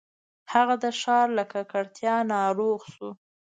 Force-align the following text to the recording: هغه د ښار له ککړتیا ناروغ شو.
هغه 0.53 0.75
د 0.83 0.85
ښار 1.01 1.27
له 1.37 1.43
ککړتیا 1.51 2.15
ناروغ 2.33 2.79
شو. 2.93 3.09